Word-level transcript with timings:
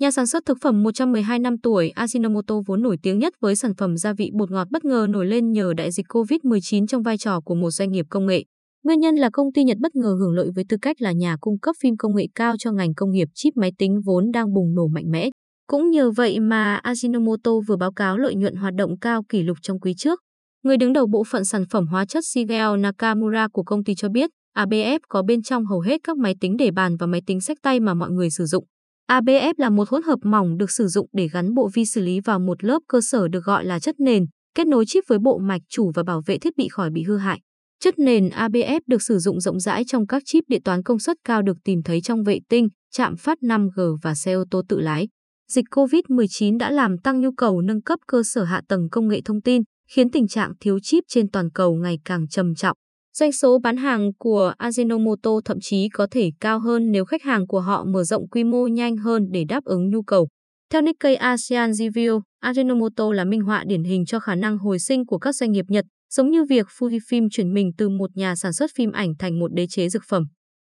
Nhà 0.00 0.10
sản 0.10 0.26
xuất 0.26 0.44
thực 0.46 0.58
phẩm 0.60 0.82
112 0.82 1.38
năm 1.38 1.58
tuổi 1.58 1.92
Ajinomoto 1.96 2.62
vốn 2.66 2.82
nổi 2.82 2.96
tiếng 3.02 3.18
nhất 3.18 3.34
với 3.40 3.56
sản 3.56 3.74
phẩm 3.74 3.96
gia 3.96 4.12
vị 4.12 4.30
bột 4.34 4.50
ngọt 4.50 4.68
bất 4.70 4.84
ngờ 4.84 5.06
nổi 5.10 5.26
lên 5.26 5.52
nhờ 5.52 5.72
đại 5.76 5.90
dịch 5.90 6.06
COVID-19 6.08 6.86
trong 6.86 7.02
vai 7.02 7.18
trò 7.18 7.40
của 7.40 7.54
một 7.54 7.70
doanh 7.70 7.92
nghiệp 7.92 8.06
công 8.10 8.26
nghệ. 8.26 8.44
Nguyên 8.84 9.00
nhân 9.00 9.14
là 9.14 9.30
công 9.32 9.52
ty 9.52 9.64
Nhật 9.64 9.78
bất 9.80 9.94
ngờ 9.94 10.16
hưởng 10.20 10.32
lợi 10.32 10.50
với 10.54 10.64
tư 10.68 10.76
cách 10.82 10.96
là 11.00 11.12
nhà 11.12 11.36
cung 11.40 11.58
cấp 11.58 11.76
phim 11.80 11.96
công 11.96 12.16
nghệ 12.16 12.26
cao 12.34 12.54
cho 12.58 12.72
ngành 12.72 12.94
công 12.94 13.10
nghiệp 13.10 13.28
chip 13.34 13.56
máy 13.56 13.72
tính 13.78 14.00
vốn 14.04 14.30
đang 14.32 14.54
bùng 14.54 14.74
nổ 14.74 14.86
mạnh 14.86 15.10
mẽ. 15.10 15.30
Cũng 15.66 15.90
nhờ 15.90 16.10
vậy 16.10 16.40
mà 16.40 16.80
Ajinomoto 16.84 17.60
vừa 17.60 17.76
báo 17.76 17.92
cáo 17.92 18.18
lợi 18.18 18.34
nhuận 18.34 18.54
hoạt 18.54 18.74
động 18.74 18.98
cao 18.98 19.22
kỷ 19.28 19.42
lục 19.42 19.58
trong 19.62 19.80
quý 19.80 19.94
trước. 19.96 20.20
Người 20.64 20.76
đứng 20.76 20.92
đầu 20.92 21.06
bộ 21.06 21.24
phận 21.24 21.44
sản 21.44 21.64
phẩm 21.70 21.86
hóa 21.86 22.06
chất 22.06 22.24
Shigeo 22.26 22.76
Nakamura 22.76 23.48
của 23.52 23.62
công 23.62 23.84
ty 23.84 23.94
cho 23.94 24.08
biết, 24.08 24.30
ABF 24.56 24.98
có 25.08 25.22
bên 25.22 25.42
trong 25.42 25.66
hầu 25.66 25.80
hết 25.80 26.00
các 26.04 26.16
máy 26.16 26.34
tính 26.40 26.56
để 26.56 26.70
bàn 26.70 26.96
và 26.96 27.06
máy 27.06 27.20
tính 27.26 27.40
sách 27.40 27.58
tay 27.62 27.80
mà 27.80 27.94
mọi 27.94 28.10
người 28.10 28.30
sử 28.30 28.44
dụng. 28.44 28.64
ABF 29.10 29.54
là 29.56 29.70
một 29.70 29.88
hỗn 29.88 30.02
hợp 30.02 30.18
mỏng 30.22 30.56
được 30.56 30.70
sử 30.70 30.86
dụng 30.86 31.08
để 31.12 31.28
gắn 31.28 31.54
bộ 31.54 31.70
vi 31.74 31.84
xử 31.84 32.00
lý 32.00 32.20
vào 32.20 32.38
một 32.38 32.64
lớp 32.64 32.78
cơ 32.88 33.00
sở 33.00 33.28
được 33.28 33.44
gọi 33.44 33.64
là 33.64 33.78
chất 33.78 34.00
nền, 34.00 34.26
kết 34.54 34.66
nối 34.66 34.84
chip 34.86 35.04
với 35.08 35.18
bộ 35.18 35.38
mạch 35.38 35.62
chủ 35.68 35.90
và 35.94 36.02
bảo 36.02 36.22
vệ 36.26 36.38
thiết 36.38 36.56
bị 36.56 36.68
khỏi 36.68 36.90
bị 36.90 37.02
hư 37.02 37.16
hại. 37.16 37.40
Chất 37.80 37.98
nền 37.98 38.28
ABF 38.28 38.80
được 38.86 39.02
sử 39.02 39.18
dụng 39.18 39.40
rộng 39.40 39.60
rãi 39.60 39.84
trong 39.84 40.06
các 40.06 40.22
chip 40.26 40.44
điện 40.48 40.62
toán 40.62 40.82
công 40.82 40.98
suất 40.98 41.16
cao 41.24 41.42
được 41.42 41.56
tìm 41.64 41.82
thấy 41.82 42.00
trong 42.00 42.22
vệ 42.22 42.38
tinh, 42.48 42.68
chạm 42.92 43.16
phát 43.16 43.38
5G 43.42 43.96
và 44.02 44.14
xe 44.14 44.32
ô 44.32 44.44
tô 44.50 44.62
tự 44.68 44.80
lái. 44.80 45.08
Dịch 45.50 45.64
COVID-19 45.70 46.58
đã 46.58 46.70
làm 46.70 46.98
tăng 46.98 47.20
nhu 47.20 47.32
cầu 47.32 47.60
nâng 47.60 47.82
cấp 47.82 47.98
cơ 48.06 48.22
sở 48.22 48.44
hạ 48.44 48.60
tầng 48.68 48.88
công 48.90 49.08
nghệ 49.08 49.20
thông 49.24 49.42
tin, 49.42 49.62
khiến 49.90 50.10
tình 50.10 50.28
trạng 50.28 50.52
thiếu 50.60 50.78
chip 50.82 51.04
trên 51.08 51.30
toàn 51.30 51.50
cầu 51.50 51.74
ngày 51.74 51.98
càng 52.04 52.28
trầm 52.28 52.54
trọng. 52.54 52.76
Doanh 53.18 53.32
số 53.32 53.58
bán 53.58 53.76
hàng 53.76 54.12
của 54.18 54.52
Ajinomoto 54.58 55.40
thậm 55.44 55.58
chí 55.60 55.88
có 55.88 56.06
thể 56.10 56.30
cao 56.40 56.60
hơn 56.60 56.92
nếu 56.92 57.04
khách 57.04 57.22
hàng 57.22 57.46
của 57.46 57.60
họ 57.60 57.84
mở 57.84 58.04
rộng 58.04 58.28
quy 58.28 58.44
mô 58.44 58.66
nhanh 58.66 58.96
hơn 58.96 59.26
để 59.30 59.44
đáp 59.48 59.64
ứng 59.64 59.90
nhu 59.90 60.02
cầu. 60.02 60.28
Theo 60.72 60.82
Nikkei 60.82 61.14
ASEAN 61.14 61.70
Review, 61.70 62.20
Ajinomoto 62.44 63.12
là 63.12 63.24
minh 63.24 63.40
họa 63.40 63.64
điển 63.66 63.84
hình 63.84 64.04
cho 64.06 64.20
khả 64.20 64.34
năng 64.34 64.58
hồi 64.58 64.78
sinh 64.78 65.06
của 65.06 65.18
các 65.18 65.34
doanh 65.34 65.52
nghiệp 65.52 65.64
Nhật, 65.68 65.84
giống 66.14 66.30
như 66.30 66.44
việc 66.44 66.66
Fujifilm 66.78 67.28
chuyển 67.30 67.54
mình 67.54 67.70
từ 67.78 67.88
một 67.88 68.10
nhà 68.16 68.34
sản 68.34 68.52
xuất 68.52 68.70
phim 68.74 68.92
ảnh 68.92 69.12
thành 69.18 69.38
một 69.38 69.48
đế 69.54 69.66
chế 69.66 69.88
dược 69.88 70.02
phẩm. 70.08 70.24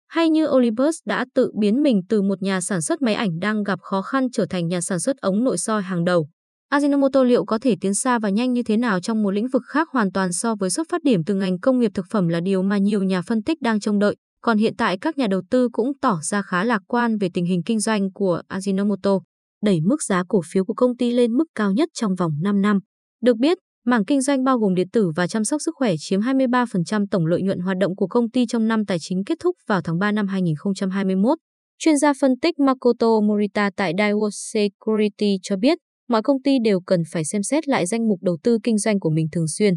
Hay 0.07 0.29
như 0.29 0.47
Olympus 0.47 0.95
đã 1.05 1.25
tự 1.35 1.51
biến 1.59 1.83
mình 1.83 2.01
từ 2.09 2.21
một 2.21 2.41
nhà 2.41 2.61
sản 2.61 2.81
xuất 2.81 3.01
máy 3.01 3.13
ảnh 3.13 3.39
đang 3.39 3.63
gặp 3.63 3.79
khó 3.81 4.01
khăn 4.01 4.27
trở 4.31 4.45
thành 4.49 4.67
nhà 4.67 4.81
sản 4.81 4.99
xuất 4.99 5.17
ống 5.17 5.43
nội 5.43 5.57
soi 5.57 5.81
hàng 5.81 6.05
đầu. 6.05 6.27
Ajinomoto 6.73 7.23
liệu 7.23 7.45
có 7.45 7.57
thể 7.61 7.75
tiến 7.81 7.93
xa 7.93 8.19
và 8.19 8.29
nhanh 8.29 8.53
như 8.53 8.63
thế 8.63 8.77
nào 8.77 8.99
trong 8.99 9.23
một 9.23 9.31
lĩnh 9.31 9.47
vực 9.47 9.63
khác 9.67 9.89
hoàn 9.91 10.11
toàn 10.11 10.33
so 10.33 10.55
với 10.55 10.69
xuất 10.69 10.87
phát 10.89 11.03
điểm 11.03 11.23
từ 11.23 11.35
ngành 11.35 11.59
công 11.59 11.79
nghiệp 11.79 11.91
thực 11.93 12.05
phẩm 12.09 12.27
là 12.27 12.39
điều 12.39 12.63
mà 12.63 12.77
nhiều 12.77 13.03
nhà 13.03 13.21
phân 13.21 13.43
tích 13.43 13.61
đang 13.61 13.79
trông 13.79 13.99
đợi. 13.99 14.15
Còn 14.41 14.57
hiện 14.57 14.73
tại 14.77 14.97
các 14.97 15.17
nhà 15.17 15.27
đầu 15.27 15.41
tư 15.49 15.69
cũng 15.71 15.91
tỏ 16.01 16.19
ra 16.21 16.41
khá 16.41 16.63
lạc 16.63 16.81
quan 16.87 17.17
về 17.17 17.29
tình 17.33 17.45
hình 17.45 17.63
kinh 17.63 17.79
doanh 17.79 18.11
của 18.11 18.41
Ajinomoto, 18.49 19.19
đẩy 19.63 19.79
mức 19.81 20.03
giá 20.03 20.23
cổ 20.27 20.41
phiếu 20.51 20.65
của 20.65 20.73
công 20.73 20.97
ty 20.97 21.11
lên 21.11 21.31
mức 21.31 21.43
cao 21.55 21.71
nhất 21.71 21.89
trong 21.93 22.15
vòng 22.15 22.31
5 22.41 22.61
năm. 22.61 22.79
Được 23.21 23.37
biết, 23.37 23.57
mảng 23.85 24.05
kinh 24.05 24.21
doanh 24.21 24.43
bao 24.43 24.57
gồm 24.57 24.75
điện 24.75 24.89
tử 24.93 25.11
và 25.15 25.27
chăm 25.27 25.43
sóc 25.43 25.61
sức 25.61 25.75
khỏe 25.75 25.93
chiếm 25.99 26.19
23% 26.19 27.05
tổng 27.11 27.25
lợi 27.25 27.41
nhuận 27.41 27.59
hoạt 27.59 27.77
động 27.77 27.95
của 27.95 28.07
công 28.07 28.29
ty 28.29 28.45
trong 28.45 28.67
năm 28.67 28.85
tài 28.85 28.97
chính 29.01 29.23
kết 29.23 29.37
thúc 29.43 29.55
vào 29.67 29.81
tháng 29.81 29.99
3 29.99 30.11
năm 30.11 30.27
2021. 30.27 31.37
Chuyên 31.79 31.97
gia 31.97 32.13
phân 32.21 32.39
tích 32.39 32.59
Makoto 32.59 33.21
Morita 33.21 33.69
tại 33.75 33.93
Daiwa 33.93 34.29
Security 34.31 35.37
cho 35.41 35.55
biết, 35.57 35.77
mọi 36.11 36.21
công 36.21 36.41
ty 36.41 36.57
đều 36.63 36.79
cần 36.81 37.03
phải 37.11 37.25
xem 37.25 37.43
xét 37.43 37.67
lại 37.67 37.85
danh 37.85 38.07
mục 38.07 38.19
đầu 38.21 38.37
tư 38.43 38.57
kinh 38.63 38.77
doanh 38.77 38.99
của 38.99 39.09
mình 39.09 39.27
thường 39.31 39.47
xuyên. 39.47 39.73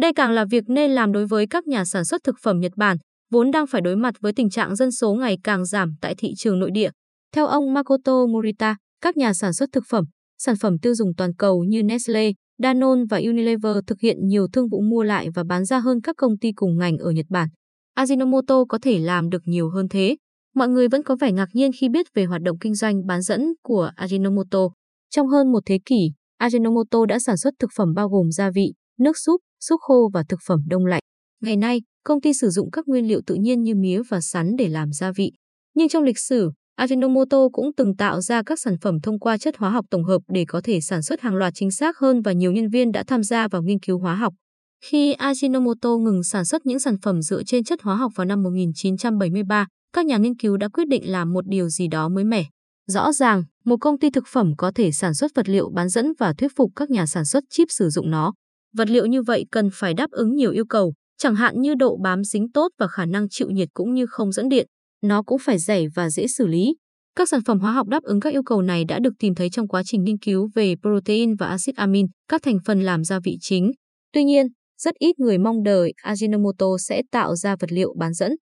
Đây 0.00 0.12
càng 0.12 0.32
là 0.32 0.44
việc 0.50 0.64
nên 0.68 0.90
làm 0.90 1.12
đối 1.12 1.26
với 1.26 1.46
các 1.46 1.66
nhà 1.66 1.84
sản 1.84 2.04
xuất 2.04 2.20
thực 2.24 2.36
phẩm 2.42 2.60
Nhật 2.60 2.72
Bản, 2.76 2.96
vốn 3.30 3.50
đang 3.50 3.66
phải 3.66 3.80
đối 3.80 3.96
mặt 3.96 4.14
với 4.20 4.32
tình 4.32 4.50
trạng 4.50 4.76
dân 4.76 4.92
số 4.92 5.14
ngày 5.14 5.38
càng 5.44 5.64
giảm 5.64 5.94
tại 6.00 6.14
thị 6.18 6.32
trường 6.36 6.58
nội 6.58 6.70
địa. 6.70 6.90
Theo 7.34 7.46
ông 7.46 7.74
Makoto 7.74 8.26
Morita, 8.26 8.76
các 9.00 9.16
nhà 9.16 9.34
sản 9.34 9.52
xuất 9.52 9.68
thực 9.72 9.84
phẩm, 9.88 10.04
sản 10.38 10.56
phẩm 10.56 10.78
tiêu 10.78 10.94
dùng 10.94 11.14
toàn 11.16 11.34
cầu 11.34 11.64
như 11.64 11.82
Nestle, 11.82 12.30
Danone 12.62 13.02
và 13.10 13.16
Unilever 13.16 13.76
thực 13.86 14.00
hiện 14.00 14.16
nhiều 14.26 14.46
thương 14.52 14.68
vụ 14.68 14.80
mua 14.80 15.02
lại 15.02 15.28
và 15.34 15.44
bán 15.44 15.64
ra 15.64 15.78
hơn 15.78 16.00
các 16.00 16.16
công 16.18 16.38
ty 16.38 16.52
cùng 16.52 16.78
ngành 16.78 16.98
ở 16.98 17.10
Nhật 17.10 17.26
Bản. 17.28 17.48
Ajinomoto 17.98 18.64
có 18.66 18.78
thể 18.82 18.98
làm 18.98 19.30
được 19.30 19.42
nhiều 19.44 19.70
hơn 19.70 19.88
thế. 19.88 20.16
Mọi 20.54 20.68
người 20.68 20.88
vẫn 20.88 21.02
có 21.02 21.16
vẻ 21.20 21.32
ngạc 21.32 21.48
nhiên 21.52 21.70
khi 21.80 21.88
biết 21.88 22.06
về 22.14 22.24
hoạt 22.24 22.42
động 22.42 22.58
kinh 22.58 22.74
doanh 22.74 23.06
bán 23.06 23.22
dẫn 23.22 23.52
của 23.62 23.90
Ajinomoto. 23.96 24.70
Trong 25.10 25.26
hơn 25.26 25.52
một 25.52 25.62
thế 25.66 25.78
kỷ, 25.86 26.10
Ajinomoto 26.42 27.04
đã 27.04 27.18
sản 27.18 27.36
xuất 27.36 27.54
thực 27.58 27.70
phẩm 27.76 27.94
bao 27.94 28.08
gồm 28.08 28.30
gia 28.30 28.50
vị, 28.50 28.72
nước 28.98 29.18
súp, 29.18 29.40
súp 29.60 29.80
khô 29.80 30.10
và 30.14 30.22
thực 30.28 30.40
phẩm 30.46 30.60
đông 30.68 30.86
lạnh. 30.86 31.02
Ngày 31.42 31.56
nay, 31.56 31.82
công 32.04 32.20
ty 32.20 32.32
sử 32.32 32.50
dụng 32.50 32.70
các 32.70 32.88
nguyên 32.88 33.08
liệu 33.08 33.20
tự 33.26 33.34
nhiên 33.34 33.62
như 33.62 33.74
mía 33.74 34.02
và 34.08 34.20
sắn 34.20 34.56
để 34.58 34.68
làm 34.68 34.92
gia 34.92 35.12
vị. 35.16 35.32
Nhưng 35.74 35.88
trong 35.88 36.02
lịch 36.02 36.18
sử, 36.18 36.50
Ajinomoto 36.80 37.48
cũng 37.52 37.70
từng 37.76 37.96
tạo 37.96 38.20
ra 38.20 38.42
các 38.42 38.60
sản 38.60 38.74
phẩm 38.80 39.00
thông 39.02 39.18
qua 39.18 39.38
chất 39.38 39.56
hóa 39.56 39.70
học 39.70 39.84
tổng 39.90 40.04
hợp 40.04 40.22
để 40.28 40.44
có 40.48 40.60
thể 40.64 40.80
sản 40.80 41.02
xuất 41.02 41.20
hàng 41.20 41.34
loạt 41.34 41.52
chính 41.56 41.70
xác 41.70 41.98
hơn 41.98 42.22
và 42.22 42.32
nhiều 42.32 42.52
nhân 42.52 42.68
viên 42.68 42.92
đã 42.92 43.04
tham 43.06 43.22
gia 43.22 43.48
vào 43.48 43.62
nghiên 43.62 43.80
cứu 43.80 43.98
hóa 43.98 44.14
học. 44.14 44.34
Khi 44.84 45.14
Ajinomoto 45.14 45.98
ngừng 45.98 46.22
sản 46.22 46.44
xuất 46.44 46.66
những 46.66 46.80
sản 46.80 46.96
phẩm 47.02 47.22
dựa 47.22 47.42
trên 47.42 47.64
chất 47.64 47.82
hóa 47.82 47.96
học 47.96 48.12
vào 48.14 48.24
năm 48.24 48.42
1973, 48.42 49.66
các 49.92 50.06
nhà 50.06 50.16
nghiên 50.16 50.36
cứu 50.36 50.56
đã 50.56 50.68
quyết 50.68 50.88
định 50.88 51.10
làm 51.10 51.32
một 51.32 51.46
điều 51.46 51.68
gì 51.68 51.88
đó 51.88 52.08
mới 52.08 52.24
mẻ. 52.24 52.44
Rõ 52.92 53.12
ràng, 53.12 53.44
một 53.64 53.76
công 53.80 53.98
ty 53.98 54.10
thực 54.10 54.24
phẩm 54.26 54.52
có 54.56 54.72
thể 54.74 54.92
sản 54.92 55.14
xuất 55.14 55.30
vật 55.34 55.48
liệu 55.48 55.70
bán 55.74 55.88
dẫn 55.88 56.12
và 56.18 56.32
thuyết 56.38 56.52
phục 56.56 56.72
các 56.76 56.90
nhà 56.90 57.06
sản 57.06 57.24
xuất 57.24 57.44
chip 57.50 57.68
sử 57.70 57.88
dụng 57.88 58.10
nó. 58.10 58.32
Vật 58.76 58.90
liệu 58.90 59.06
như 59.06 59.22
vậy 59.22 59.44
cần 59.50 59.68
phải 59.72 59.94
đáp 59.94 60.10
ứng 60.10 60.34
nhiều 60.34 60.50
yêu 60.50 60.64
cầu, 60.66 60.94
chẳng 61.18 61.34
hạn 61.34 61.60
như 61.60 61.74
độ 61.74 61.96
bám 62.02 62.24
dính 62.24 62.52
tốt 62.52 62.68
và 62.78 62.88
khả 62.88 63.06
năng 63.06 63.28
chịu 63.30 63.50
nhiệt 63.50 63.68
cũng 63.74 63.94
như 63.94 64.06
không 64.06 64.32
dẫn 64.32 64.48
điện. 64.48 64.66
Nó 65.02 65.22
cũng 65.22 65.38
phải 65.38 65.58
dày 65.58 65.86
và 65.94 66.10
dễ 66.10 66.26
xử 66.26 66.46
lý. 66.46 66.74
Các 67.16 67.28
sản 67.28 67.40
phẩm 67.46 67.60
hóa 67.60 67.72
học 67.72 67.88
đáp 67.88 68.02
ứng 68.02 68.20
các 68.20 68.32
yêu 68.32 68.42
cầu 68.42 68.62
này 68.62 68.84
đã 68.84 68.98
được 68.98 69.12
tìm 69.18 69.34
thấy 69.34 69.50
trong 69.50 69.68
quá 69.68 69.82
trình 69.86 70.04
nghiên 70.04 70.18
cứu 70.18 70.48
về 70.54 70.74
protein 70.82 71.34
và 71.34 71.46
axit 71.46 71.76
amin, 71.76 72.06
các 72.28 72.42
thành 72.42 72.58
phần 72.64 72.80
làm 72.80 73.04
gia 73.04 73.20
vị 73.24 73.38
chính. 73.40 73.72
Tuy 74.12 74.24
nhiên, 74.24 74.46
rất 74.78 74.94
ít 74.98 75.18
người 75.18 75.38
mong 75.38 75.62
đợi 75.62 75.92
Ajinomoto 76.04 76.78
sẽ 76.78 77.02
tạo 77.10 77.36
ra 77.36 77.56
vật 77.56 77.72
liệu 77.72 77.94
bán 77.98 78.14
dẫn. 78.14 78.32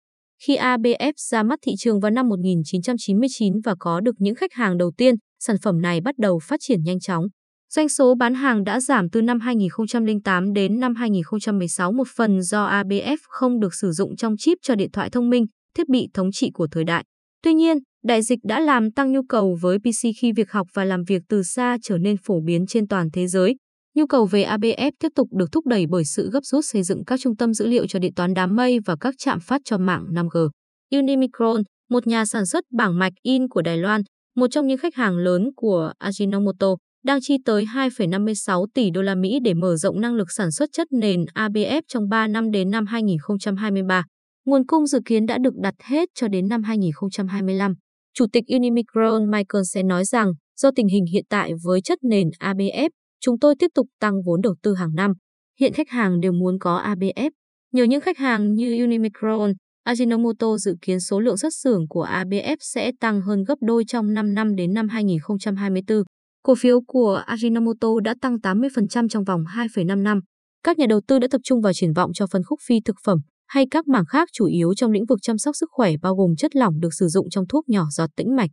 Khi 0.43 0.57
ABF 0.57 1.13
ra 1.29 1.43
mắt 1.43 1.59
thị 1.61 1.71
trường 1.77 1.99
vào 1.99 2.11
năm 2.11 2.29
1999 2.29 3.53
và 3.63 3.75
có 3.79 3.99
được 3.99 4.15
những 4.19 4.35
khách 4.35 4.53
hàng 4.53 4.77
đầu 4.77 4.91
tiên, 4.97 5.15
sản 5.39 5.55
phẩm 5.63 5.81
này 5.81 6.01
bắt 6.01 6.15
đầu 6.17 6.39
phát 6.39 6.59
triển 6.63 6.83
nhanh 6.83 6.99
chóng. 6.99 7.25
Doanh 7.73 7.89
số 7.89 8.15
bán 8.15 8.33
hàng 8.33 8.63
đã 8.63 8.79
giảm 8.79 9.09
từ 9.09 9.21
năm 9.21 9.39
2008 9.39 10.53
đến 10.53 10.79
năm 10.79 10.95
2016 10.95 11.91
một 11.91 12.07
phần 12.15 12.41
do 12.41 12.69
ABF 12.69 13.17
không 13.23 13.59
được 13.59 13.73
sử 13.73 13.91
dụng 13.91 14.15
trong 14.15 14.37
chip 14.37 14.57
cho 14.61 14.75
điện 14.75 14.91
thoại 14.91 15.09
thông 15.09 15.29
minh, 15.29 15.45
thiết 15.75 15.89
bị 15.89 16.07
thống 16.13 16.31
trị 16.31 16.51
của 16.53 16.67
thời 16.71 16.83
đại. 16.83 17.03
Tuy 17.43 17.53
nhiên, 17.53 17.77
đại 18.03 18.21
dịch 18.21 18.39
đã 18.43 18.59
làm 18.59 18.91
tăng 18.91 19.11
nhu 19.11 19.21
cầu 19.29 19.57
với 19.61 19.77
PC 19.79 20.07
khi 20.21 20.31
việc 20.31 20.51
học 20.51 20.67
và 20.73 20.85
làm 20.85 21.03
việc 21.03 21.21
từ 21.29 21.43
xa 21.43 21.77
trở 21.83 21.97
nên 21.97 22.17
phổ 22.23 22.41
biến 22.45 22.65
trên 22.67 22.87
toàn 22.87 23.09
thế 23.13 23.27
giới. 23.27 23.55
Nhu 23.97 24.07
cầu 24.07 24.25
về 24.25 24.43
ABF 24.43 24.91
tiếp 24.99 25.09
tục 25.15 25.27
được 25.31 25.51
thúc 25.51 25.67
đẩy 25.67 25.85
bởi 25.89 26.05
sự 26.05 26.29
gấp 26.33 26.39
rút 26.43 26.65
xây 26.65 26.83
dựng 26.83 27.05
các 27.05 27.19
trung 27.19 27.35
tâm 27.35 27.53
dữ 27.53 27.67
liệu 27.67 27.87
cho 27.87 27.99
điện 27.99 28.13
toán 28.13 28.33
đám 28.33 28.55
mây 28.55 28.79
và 28.85 28.95
các 28.99 29.15
trạm 29.17 29.39
phát 29.39 29.61
cho 29.65 29.77
mạng 29.77 30.05
5G. 30.11 30.49
Unimicron, 30.91 31.61
một 31.89 32.07
nhà 32.07 32.25
sản 32.25 32.45
xuất 32.45 32.63
bảng 32.77 32.99
mạch 32.99 33.13
in 33.21 33.47
của 33.47 33.61
Đài 33.61 33.77
Loan, 33.77 34.01
một 34.35 34.47
trong 34.51 34.67
những 34.67 34.77
khách 34.77 34.95
hàng 34.95 35.17
lớn 35.17 35.49
của 35.55 35.91
Ajinomoto, 36.03 36.75
đang 37.05 37.19
chi 37.21 37.37
tới 37.45 37.65
2,56 37.65 38.65
tỷ 38.73 38.89
đô 38.89 39.01
la 39.01 39.15
Mỹ 39.15 39.39
để 39.43 39.53
mở 39.53 39.75
rộng 39.75 40.01
năng 40.01 40.15
lực 40.15 40.31
sản 40.31 40.51
xuất 40.51 40.69
chất 40.73 40.87
nền 40.91 41.25
ABF 41.35 41.81
trong 41.87 42.09
3 42.09 42.27
năm 42.27 42.51
đến 42.51 42.69
năm 42.69 42.85
2023. 42.85 44.05
Nguồn 44.45 44.65
cung 44.65 44.87
dự 44.87 44.99
kiến 45.05 45.25
đã 45.25 45.37
được 45.37 45.53
đặt 45.61 45.75
hết 45.83 46.09
cho 46.15 46.27
đến 46.27 46.47
năm 46.47 46.63
2025. 46.63 47.73
Chủ 48.13 48.25
tịch 48.33 48.43
Unimicron 48.47 49.31
Michael 49.31 49.63
sẽ 49.73 49.83
nói 49.83 50.05
rằng, 50.05 50.31
do 50.61 50.71
tình 50.75 50.87
hình 50.87 51.05
hiện 51.13 51.23
tại 51.29 51.51
với 51.63 51.81
chất 51.81 51.99
nền 52.03 52.29
ABF, 52.39 52.89
chúng 53.19 53.39
tôi 53.39 53.55
tiếp 53.59 53.67
tục 53.75 53.87
tăng 53.99 54.13
vốn 54.25 54.41
đầu 54.41 54.55
tư 54.63 54.75
hàng 54.75 54.95
năm. 54.95 55.13
Hiện 55.59 55.73
khách 55.73 55.89
hàng 55.89 56.19
đều 56.19 56.31
muốn 56.31 56.59
có 56.59 56.83
ABF. 56.85 57.29
Nhờ 57.73 57.83
những 57.83 58.01
khách 58.01 58.17
hàng 58.17 58.53
như 58.53 58.83
Unimicron, 58.83 59.53
Ajinomoto 59.87 60.57
dự 60.57 60.75
kiến 60.81 60.99
số 60.99 61.19
lượng 61.19 61.37
xuất 61.37 61.53
xưởng 61.53 61.87
của 61.89 62.05
ABF 62.05 62.57
sẽ 62.59 62.91
tăng 62.99 63.21
hơn 63.21 63.43
gấp 63.43 63.55
đôi 63.61 63.83
trong 63.87 64.13
5 64.13 64.33
năm 64.33 64.55
đến 64.55 64.73
năm 64.73 64.89
2024. 64.89 66.03
Cổ 66.43 66.55
phiếu 66.55 66.81
của 66.87 67.23
Ajinomoto 67.27 67.99
đã 67.99 68.15
tăng 68.21 68.35
80% 68.35 69.07
trong 69.07 69.23
vòng 69.23 69.43
2,5 69.43 70.01
năm. 70.01 70.19
Các 70.63 70.77
nhà 70.77 70.85
đầu 70.89 71.01
tư 71.07 71.19
đã 71.19 71.27
tập 71.31 71.41
trung 71.43 71.61
vào 71.61 71.73
triển 71.73 71.93
vọng 71.93 72.13
cho 72.13 72.27
phân 72.31 72.43
khúc 72.43 72.59
phi 72.67 72.79
thực 72.85 72.95
phẩm 73.05 73.17
hay 73.47 73.65
các 73.71 73.87
mảng 73.87 74.05
khác 74.05 74.29
chủ 74.33 74.45
yếu 74.45 74.73
trong 74.73 74.91
lĩnh 74.91 75.05
vực 75.05 75.19
chăm 75.21 75.37
sóc 75.37 75.55
sức 75.55 75.69
khỏe 75.71 75.91
bao 76.01 76.15
gồm 76.15 76.35
chất 76.35 76.55
lỏng 76.55 76.79
được 76.79 76.93
sử 76.93 77.07
dụng 77.07 77.29
trong 77.29 77.47
thuốc 77.47 77.69
nhỏ 77.69 77.85
giọt 77.91 78.09
tĩnh 78.15 78.35
mạch, 78.35 78.49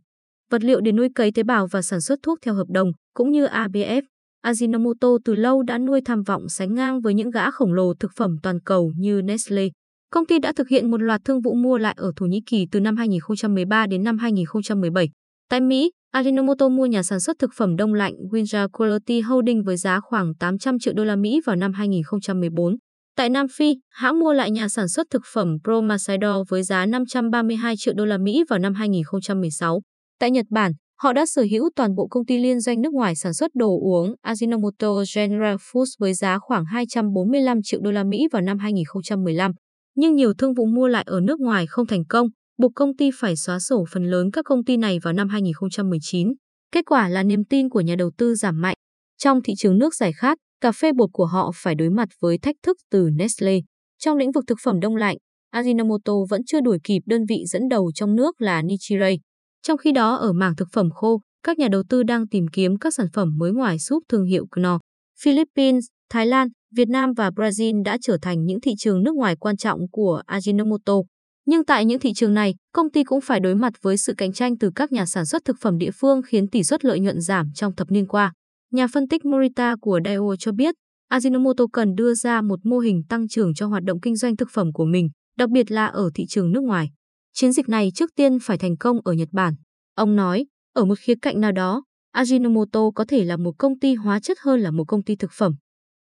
vật 0.51 0.63
liệu 0.63 0.81
để 0.81 0.91
nuôi 0.91 1.09
cấy 1.15 1.31
tế 1.31 1.43
bào 1.43 1.67
và 1.71 1.81
sản 1.81 2.01
xuất 2.01 2.19
thuốc 2.23 2.39
theo 2.41 2.53
hợp 2.53 2.67
đồng, 2.69 2.91
cũng 3.13 3.31
như 3.31 3.45
ABF. 3.45 4.01
Ajinomoto 4.45 5.17
từ 5.25 5.35
lâu 5.35 5.63
đã 5.63 5.77
nuôi 5.77 6.01
tham 6.05 6.23
vọng 6.23 6.49
sánh 6.49 6.73
ngang 6.73 7.01
với 7.01 7.13
những 7.13 7.29
gã 7.29 7.51
khổng 7.51 7.73
lồ 7.73 7.93
thực 7.93 8.11
phẩm 8.15 8.35
toàn 8.43 8.59
cầu 8.59 8.91
như 8.97 9.21
Nestle. 9.21 9.67
Công 10.11 10.25
ty 10.25 10.39
đã 10.39 10.53
thực 10.55 10.67
hiện 10.67 10.91
một 10.91 11.01
loạt 11.01 11.21
thương 11.25 11.41
vụ 11.41 11.53
mua 11.53 11.77
lại 11.77 11.93
ở 11.97 12.11
Thổ 12.15 12.25
Nhĩ 12.25 12.41
Kỳ 12.45 12.67
từ 12.71 12.79
năm 12.79 12.97
2013 12.97 13.87
đến 13.87 14.03
năm 14.03 14.17
2017. 14.17 15.09
Tại 15.49 15.61
Mỹ, 15.61 15.91
Ajinomoto 16.15 16.69
mua 16.69 16.85
nhà 16.85 17.03
sản 17.03 17.19
xuất 17.19 17.39
thực 17.39 17.49
phẩm 17.57 17.75
đông 17.75 17.93
lạnh 17.93 18.13
Winja 18.31 18.67
Quality 18.69 19.21
Holding 19.21 19.63
với 19.63 19.77
giá 19.77 19.99
khoảng 19.99 20.35
800 20.35 20.79
triệu 20.79 20.93
đô 20.93 21.03
la 21.03 21.15
Mỹ 21.15 21.41
vào 21.45 21.55
năm 21.55 21.73
2014. 21.73 22.75
Tại 23.17 23.29
Nam 23.29 23.45
Phi, 23.57 23.75
hãng 23.89 24.19
mua 24.19 24.33
lại 24.33 24.51
nhà 24.51 24.69
sản 24.69 24.87
xuất 24.87 25.07
thực 25.09 25.21
phẩm 25.33 25.57
Promasidor 25.63 26.49
với 26.49 26.63
giá 26.63 26.85
532 26.85 27.75
triệu 27.77 27.93
đô 27.97 28.05
la 28.05 28.17
Mỹ 28.17 28.43
vào 28.49 28.59
năm 28.59 28.73
2016. 28.73 29.81
Tại 30.19 30.31
Nhật 30.31 30.45
Bản, 30.49 30.71
Họ 31.01 31.13
đã 31.13 31.25
sở 31.25 31.45
hữu 31.51 31.69
toàn 31.75 31.95
bộ 31.95 32.07
công 32.07 32.25
ty 32.25 32.37
liên 32.37 32.59
doanh 32.59 32.81
nước 32.81 32.93
ngoài 32.93 33.15
sản 33.15 33.33
xuất 33.33 33.51
đồ 33.55 33.79
uống 33.81 34.15
Ajinomoto 34.23 35.03
General 35.15 35.55
Foods 35.55 35.95
với 35.99 36.13
giá 36.13 36.39
khoảng 36.39 36.65
245 36.65 37.59
triệu 37.63 37.79
đô 37.83 37.91
la 37.91 38.03
Mỹ 38.03 38.27
vào 38.31 38.41
năm 38.41 38.57
2015. 38.59 39.51
Nhưng 39.95 40.15
nhiều 40.15 40.33
thương 40.37 40.53
vụ 40.53 40.65
mua 40.65 40.87
lại 40.87 41.03
ở 41.07 41.19
nước 41.21 41.39
ngoài 41.39 41.65
không 41.67 41.87
thành 41.87 42.05
công, 42.09 42.27
buộc 42.57 42.71
công 42.75 42.95
ty 42.95 43.09
phải 43.19 43.35
xóa 43.35 43.59
sổ 43.59 43.85
phần 43.91 44.03
lớn 44.03 44.31
các 44.31 44.45
công 44.45 44.63
ty 44.63 44.77
này 44.77 44.99
vào 45.03 45.13
năm 45.13 45.29
2019. 45.29 46.33
Kết 46.71 46.85
quả 46.85 47.09
là 47.09 47.23
niềm 47.23 47.45
tin 47.49 47.69
của 47.69 47.81
nhà 47.81 47.95
đầu 47.95 48.11
tư 48.17 48.35
giảm 48.35 48.61
mạnh. 48.61 48.75
Trong 49.17 49.41
thị 49.41 49.53
trường 49.57 49.77
nước 49.77 49.95
giải 49.95 50.13
khát, 50.13 50.37
cà 50.61 50.71
phê 50.71 50.91
bột 50.97 51.09
của 51.13 51.25
họ 51.25 51.51
phải 51.55 51.75
đối 51.75 51.89
mặt 51.89 52.09
với 52.21 52.37
thách 52.37 52.55
thức 52.63 52.77
từ 52.91 53.09
Nestle. 53.15 53.59
Trong 53.99 54.17
lĩnh 54.17 54.31
vực 54.31 54.43
thực 54.47 54.57
phẩm 54.63 54.79
đông 54.79 54.95
lạnh, 54.95 55.17
Ajinomoto 55.55 56.25
vẫn 56.29 56.41
chưa 56.45 56.61
đuổi 56.61 56.77
kịp 56.83 57.01
đơn 57.05 57.25
vị 57.29 57.43
dẫn 57.47 57.69
đầu 57.69 57.91
trong 57.95 58.15
nước 58.15 58.41
là 58.41 58.61
Nichirei. 58.61 59.19
Trong 59.67 59.77
khi 59.77 59.91
đó 59.91 60.15
ở 60.15 60.33
mảng 60.33 60.55
thực 60.55 60.67
phẩm 60.71 60.89
khô, 60.91 61.21
các 61.43 61.59
nhà 61.59 61.67
đầu 61.67 61.83
tư 61.89 62.03
đang 62.03 62.27
tìm 62.27 62.47
kiếm 62.47 62.77
các 62.77 62.93
sản 62.93 63.07
phẩm 63.13 63.37
mới 63.37 63.51
ngoài 63.51 63.79
súp 63.79 64.03
thương 64.09 64.25
hiệu 64.25 64.45
Knorr. 64.51 64.81
Philippines, 65.23 65.85
Thái 66.09 66.25
Lan, 66.25 66.47
Việt 66.75 66.89
Nam 66.89 67.13
và 67.13 67.29
Brazil 67.29 67.83
đã 67.83 67.97
trở 68.01 68.17
thành 68.21 68.45
những 68.45 68.61
thị 68.61 68.71
trường 68.77 69.03
nước 69.03 69.15
ngoài 69.15 69.35
quan 69.35 69.57
trọng 69.57 69.79
của 69.91 70.21
Ajinomoto. 70.27 71.03
Nhưng 71.45 71.65
tại 71.65 71.85
những 71.85 71.99
thị 71.99 72.13
trường 72.13 72.33
này, 72.33 72.55
công 72.73 72.91
ty 72.91 73.03
cũng 73.03 73.21
phải 73.21 73.39
đối 73.39 73.55
mặt 73.55 73.73
với 73.81 73.97
sự 73.97 74.13
cạnh 74.17 74.33
tranh 74.33 74.57
từ 74.57 74.71
các 74.75 74.91
nhà 74.91 75.05
sản 75.05 75.25
xuất 75.25 75.41
thực 75.45 75.55
phẩm 75.61 75.77
địa 75.77 75.91
phương 75.91 76.21
khiến 76.21 76.49
tỷ 76.49 76.63
suất 76.63 76.85
lợi 76.85 76.99
nhuận 76.99 77.21
giảm 77.21 77.47
trong 77.55 77.75
thập 77.75 77.91
niên 77.91 78.07
qua. 78.07 78.33
Nhà 78.71 78.87
phân 78.93 79.07
tích 79.07 79.25
Morita 79.25 79.75
của 79.81 79.99
Daewoo 79.99 80.35
cho 80.39 80.51
biết, 80.51 80.75
Ajinomoto 81.11 81.67
cần 81.73 81.95
đưa 81.95 82.13
ra 82.13 82.41
một 82.41 82.59
mô 82.63 82.79
hình 82.79 83.03
tăng 83.09 83.27
trưởng 83.27 83.53
cho 83.53 83.67
hoạt 83.67 83.83
động 83.83 83.99
kinh 83.99 84.15
doanh 84.15 84.35
thực 84.35 84.49
phẩm 84.51 84.73
của 84.73 84.85
mình, 84.85 85.09
đặc 85.37 85.49
biệt 85.49 85.71
là 85.71 85.85
ở 85.85 86.09
thị 86.15 86.25
trường 86.29 86.51
nước 86.51 86.63
ngoài. 86.63 86.89
Chiến 87.37 87.51
dịch 87.51 87.69
này 87.69 87.91
trước 87.95 88.09
tiên 88.15 88.37
phải 88.41 88.57
thành 88.57 88.77
công 88.77 88.97
ở 89.03 89.13
Nhật 89.13 89.29
Bản. 89.31 89.53
Ông 89.95 90.15
nói, 90.15 90.45
ở 90.73 90.85
một 90.85 90.99
khía 90.99 91.13
cạnh 91.21 91.41
nào 91.41 91.51
đó, 91.51 91.83
Ajinomoto 92.15 92.91
có 92.91 93.05
thể 93.07 93.23
là 93.23 93.37
một 93.37 93.51
công 93.57 93.79
ty 93.79 93.93
hóa 93.93 94.19
chất 94.19 94.37
hơn 94.41 94.59
là 94.59 94.71
một 94.71 94.83
công 94.87 95.03
ty 95.03 95.15
thực 95.15 95.31
phẩm. 95.37 95.55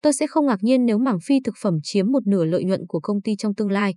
Tôi 0.03 0.12
sẽ 0.12 0.27
không 0.27 0.47
ngạc 0.47 0.62
nhiên 0.62 0.87
nếu 0.87 0.99
mảng 0.99 1.19
phi 1.25 1.41
thực 1.44 1.55
phẩm 1.62 1.79
chiếm 1.82 2.06
một 2.12 2.27
nửa 2.27 2.44
lợi 2.44 2.65
nhuận 2.65 2.87
của 2.88 3.00
công 3.00 3.23
ty 3.23 3.37
trong 3.37 3.55
tương 3.55 3.71
lai. 3.71 3.94